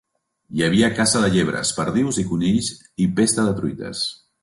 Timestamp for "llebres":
1.35-1.73